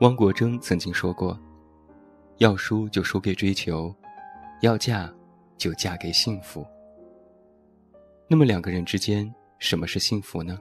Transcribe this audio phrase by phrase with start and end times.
[0.00, 1.38] 汪国真曾经说过
[2.38, 3.94] ：“要输就输给追求，
[4.60, 5.12] 要嫁
[5.56, 6.66] 就嫁给幸福。”
[8.28, 10.58] 那么两个人之间，什么是幸福呢？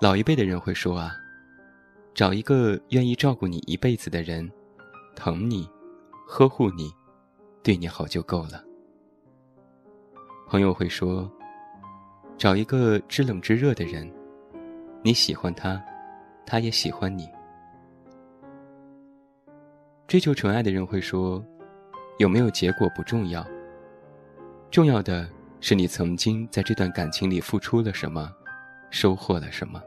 [0.00, 1.14] 老一辈的人会说啊
[2.14, 4.50] ：“找一个愿意照顾你一辈子的人，
[5.14, 5.68] 疼你，
[6.26, 6.92] 呵护你，
[7.62, 8.64] 对你好就够了。”
[10.48, 11.30] 朋友会说
[12.38, 14.10] ：“找一个知冷知热的人，
[15.02, 15.82] 你喜欢他。”
[16.48, 17.28] 他也喜欢你。
[20.06, 21.44] 追求纯爱的人会说
[22.18, 23.44] ：“有没有结果不重要，
[24.70, 25.28] 重要的
[25.60, 28.32] 是你曾经在这段感情里付出了什么，
[28.88, 29.82] 收获了什么。”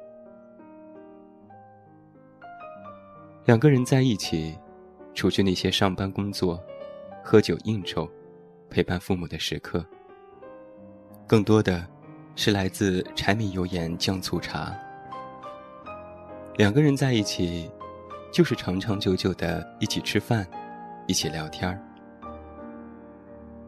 [3.45, 4.59] 两个人在一起，
[5.13, 6.61] 除去那些上班工作、
[7.23, 8.05] 喝酒应酬、
[8.69, 9.85] 陪伴父母的时刻，
[11.25, 11.87] 更多的
[12.35, 14.77] 是来自柴米油盐酱醋茶。
[16.57, 17.71] 两个人在一起，
[18.31, 20.47] 就是长长久久的一起吃饭，
[21.07, 21.79] 一起聊天儿。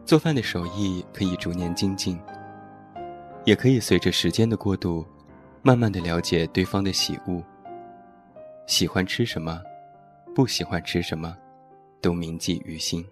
[0.04, 2.18] 做饭的手艺可以逐年精进，
[3.44, 5.04] 也可以随着时间的过渡，
[5.62, 7.42] 慢慢的了解对方的喜恶。
[8.66, 9.60] 喜欢吃什么，
[10.34, 11.36] 不喜欢吃什么，
[12.00, 13.04] 都铭记于心。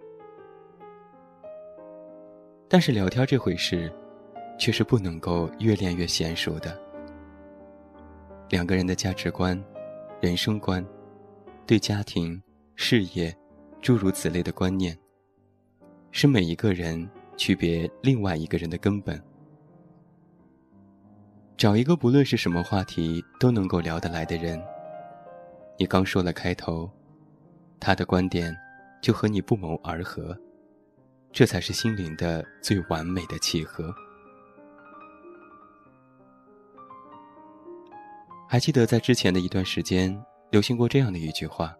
[2.69, 3.91] 但是聊天这回事，
[4.57, 6.79] 却是不能够越练越娴熟的。
[8.49, 9.61] 两个人的价值观。
[10.21, 10.85] 人生观，
[11.65, 12.41] 对家庭、
[12.75, 13.35] 事业，
[13.81, 14.97] 诸如此类的观念，
[16.11, 19.21] 是每一个人区别另外一个人的根本。
[21.55, 24.61] 找一个不论是什么话题都能够聊得来的人，
[25.77, 26.89] 你刚说了开头，
[27.79, 28.55] 他的观点
[29.01, 30.35] 就和你不谋而合，
[31.31, 33.93] 这才是心灵的最完美的契合。
[38.49, 40.19] 还记得在之前的一段时间，
[40.51, 41.73] 流行过这样的一句话：“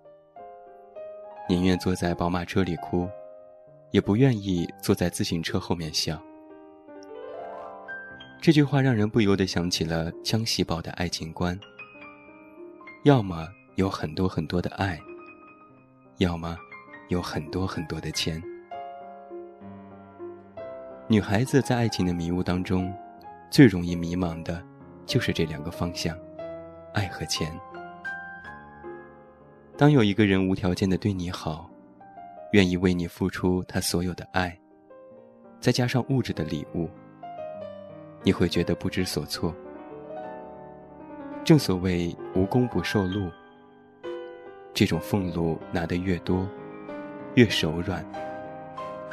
[1.49, 3.05] 宁愿坐在宝马车里哭，
[3.91, 6.17] 也不愿意坐在自行车后面笑。”
[8.41, 11.59] 这句话让人不由得想起了江喜宝的爱情观：
[13.03, 13.45] 要么
[13.75, 14.97] 有很多很多的爱，
[16.19, 16.57] 要么
[17.09, 18.41] 有很多很多的钱。
[21.09, 22.91] 女孩子在爱情的迷雾当中，
[23.49, 24.63] 最容易迷茫的，
[25.05, 26.17] 就是这两个方向。
[26.93, 27.51] 爱和钱。
[29.81, 31.67] 当有一个人无条件的对你好，
[32.51, 34.55] 愿意为你付出他所有的爱，
[35.59, 36.87] 再加上物质的礼物，
[38.21, 39.51] 你会觉得不知所措。
[41.43, 43.31] 正所谓无功不受禄，
[44.71, 46.47] 这种俸禄拿得越多，
[47.33, 48.05] 越手软，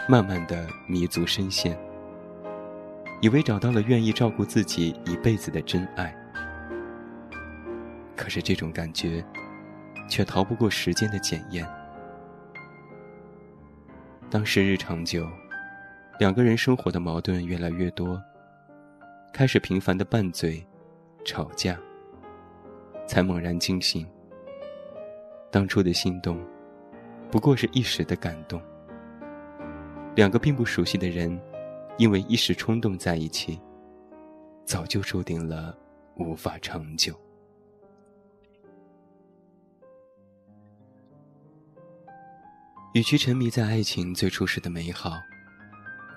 [0.06, 1.74] 慢慢的弥足深陷，
[3.22, 6.14] 以为找到了愿意照顾自己一辈子的真爱。
[8.14, 9.24] 可是这种感觉，
[10.08, 11.68] 却逃不过时间的检验。
[14.30, 15.26] 当时日长久，
[16.18, 18.20] 两个人生活的矛盾越来越多，
[19.32, 20.66] 开始频繁的拌嘴、
[21.24, 21.78] 吵架，
[23.06, 24.06] 才猛然惊醒。
[25.50, 26.38] 当初的心动，
[27.30, 28.60] 不过是一时的感动。
[30.14, 31.40] 两个并不熟悉的人，
[31.96, 33.58] 因为一时冲动在一起，
[34.64, 35.74] 早就注定了
[36.16, 37.14] 无法长久。
[42.94, 45.20] 与其沉迷在爱情最初时的美好，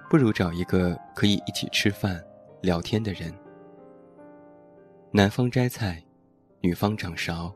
[0.09, 2.23] 不如找一个可以一起吃饭、
[2.61, 3.33] 聊天的人。
[5.11, 6.01] 男方摘菜，
[6.61, 7.53] 女方掌勺，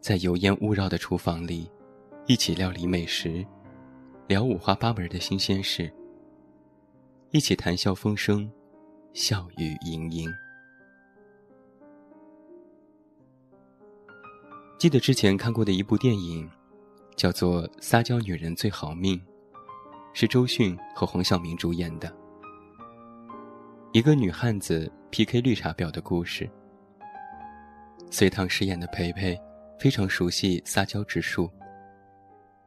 [0.00, 1.70] 在油烟雾绕的厨房里，
[2.26, 3.46] 一起料理美食，
[4.28, 5.92] 聊五花八门的新鲜事，
[7.32, 8.50] 一起谈笑风生，
[9.12, 10.26] 笑语盈盈。
[14.78, 16.50] 记得之前看过的一部电影。
[17.16, 19.16] 叫做《撒娇女人最好命》，
[20.12, 22.12] 是周迅和黄晓明主演的。
[23.92, 26.48] 一个女汉子 PK 绿茶婊的故事。
[28.10, 29.40] 隋唐饰演的培培
[29.78, 31.50] 非常熟悉撒娇之术，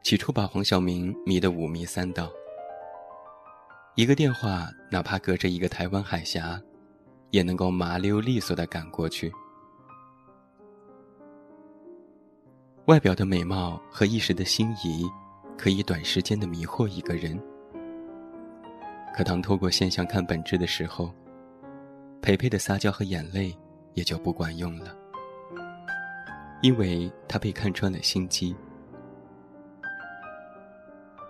[0.03, 2.29] 起初把黄晓明迷得五迷三道。
[3.95, 6.61] 一个电话，哪怕隔着一个台湾海峡，
[7.31, 9.31] 也能够麻溜利索地赶过去。
[12.87, 15.05] 外表的美貌和一时的心仪，
[15.57, 17.37] 可以短时间的迷惑一个人。
[19.13, 21.11] 可当透过现象看本质的时候，
[22.21, 23.53] 培培的撒娇和眼泪
[23.93, 24.95] 也就不管用了，
[26.61, 28.55] 因为他被看穿了心机。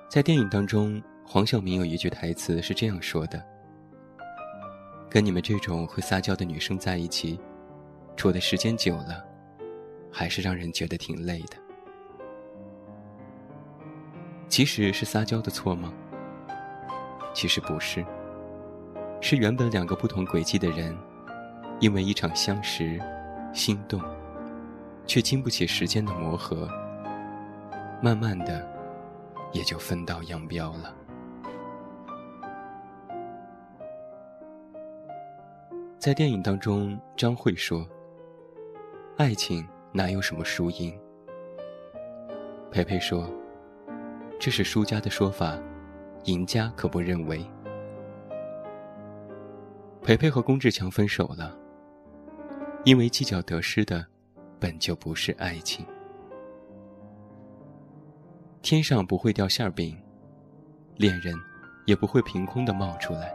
[0.07, 3.43] 在电影当中，黄晓明有一句台词是这样说的
[5.09, 7.39] ：“跟你们这种会撒娇的女生在一起，
[8.15, 9.25] 处的时间久了，
[10.11, 11.57] 还是让人觉得挺累的。”
[14.49, 15.93] 其实是撒娇的错吗？
[17.33, 18.03] 其实不是，
[19.21, 20.97] 是原本两个不同轨迹的人，
[21.79, 22.99] 因为一场相识、
[23.53, 24.01] 心动，
[25.05, 26.67] 却经不起时间的磨合，
[28.01, 28.67] 慢慢的，
[29.51, 30.95] 也就分道扬镳了。
[35.99, 37.85] 在电影当中，张慧说
[39.17, 40.97] ：“爱情哪有什么输赢？”
[42.71, 43.29] 培培说
[44.39, 45.57] ：“这是输家的说法。”
[46.25, 47.41] 赢家可不认为，
[50.01, 51.57] 培培和龚志强分手了，
[52.83, 54.05] 因为计较得失的，
[54.59, 55.85] 本就不是爱情。
[58.61, 59.97] 天上不会掉馅饼，
[60.97, 61.33] 恋人
[61.85, 63.33] 也不会凭空的冒出来。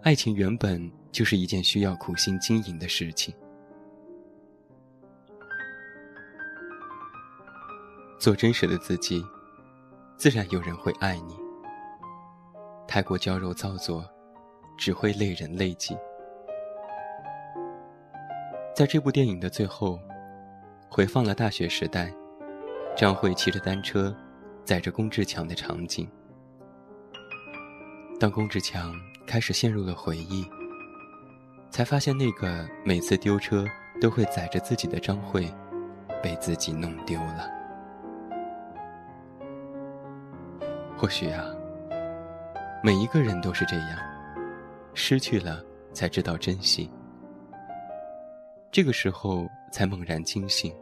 [0.00, 3.34] 爱情原本就是一件需要苦心经营的事情。
[8.24, 9.22] 做真实的自己。
[10.16, 11.36] 自然有人会爱你。
[12.88, 14.02] 太过娇柔造作，
[14.78, 15.94] 只会累人累己。
[18.74, 20.00] 在这部电影的最后，
[20.88, 22.10] 回放了大学时代，
[22.96, 24.16] 张慧骑着单车，
[24.64, 26.08] 载着龚志强的场景。
[28.18, 28.94] 当龚志强
[29.26, 30.46] 开始陷入了回忆，
[31.70, 33.66] 才发现那个每次丢车
[34.00, 35.46] 都会载着自己的张慧，
[36.22, 37.63] 被自己弄丢了。
[41.04, 41.44] 或许啊，
[42.82, 43.98] 每一个人都是这样，
[44.94, 45.62] 失去了
[45.92, 46.90] 才知道珍惜，
[48.72, 50.74] 这个时候才猛然惊醒。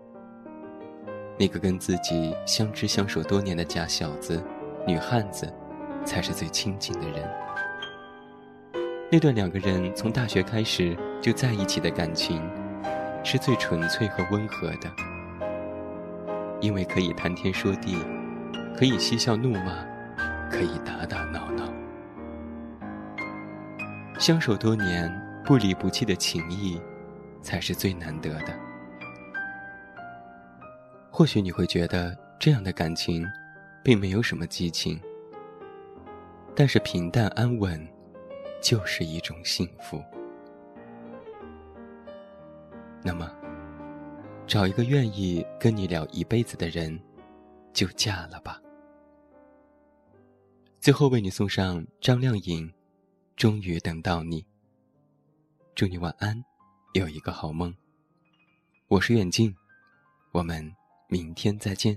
[1.36, 4.40] 那个跟自己相知相守多年的假小子、
[4.86, 5.52] 女汉子，
[6.04, 7.28] 才是最亲近的人。
[9.10, 12.40] 那段两个人从大学开始就在一起的感情，
[13.24, 14.88] 是最纯粹和温和的，
[16.60, 17.96] 因为可以谈天说地，
[18.76, 19.90] 可以嬉笑怒骂。
[20.52, 21.72] 可以打打闹闹，
[24.18, 25.10] 相守多年
[25.42, 26.78] 不离不弃的情谊，
[27.40, 28.54] 才是最难得的。
[31.10, 33.26] 或许你会觉得这样的感情，
[33.82, 35.00] 并没有什么激情，
[36.54, 37.88] 但是平淡安稳，
[38.60, 40.04] 就是一种幸福。
[43.02, 43.28] 那么，
[44.46, 47.00] 找一个愿意跟你聊一辈子的人，
[47.72, 48.60] 就嫁了吧。
[50.82, 52.68] 最后为你送上张靓颖，
[53.36, 54.42] 《终于等到你》。
[55.76, 56.44] 祝你晚安，
[56.94, 57.72] 有一个好梦。
[58.88, 59.54] 我是远近，
[60.32, 60.74] 我们
[61.06, 61.96] 明天再见。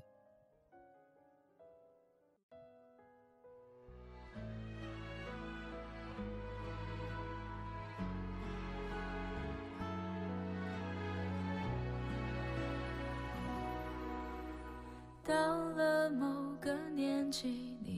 [15.23, 17.74] 到了某个年纪。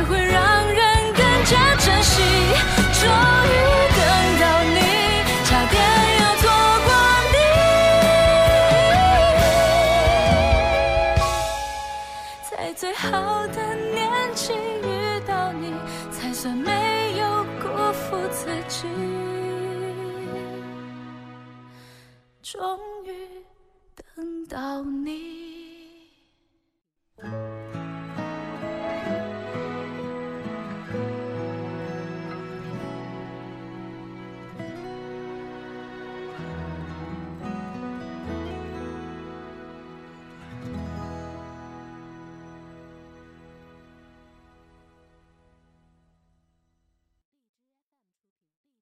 [0.00, 2.22] 才会让人更加珍惜。
[2.94, 3.52] 终于
[3.98, 4.00] 等
[4.40, 4.78] 到你，
[5.44, 5.76] 差点
[6.20, 6.42] 要错
[6.86, 6.88] 过
[7.34, 7.36] 你，
[12.50, 14.00] 在最好的年
[14.34, 15.74] 纪遇到你，
[16.10, 18.88] 才算没有辜负自己。
[22.42, 22.58] 终
[23.04, 23.12] 于
[24.16, 25.49] 等到你。